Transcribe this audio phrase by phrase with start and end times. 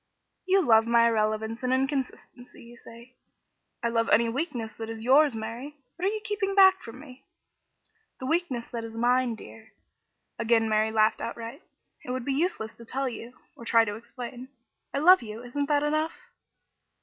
[0.47, 3.13] "You love my irrelevance and inconsistency, you say,"
[3.83, 5.77] "I love any weakness that is yours, Mary.
[5.95, 7.23] What are you keeping back from me?"
[8.19, 9.73] "The weakness that is mine, dear."
[10.39, 11.61] Again Mary laughed outright.
[12.03, 14.47] "It would be useless to tell you or to try to explain.
[14.91, 16.17] I love you, isn't that enough?"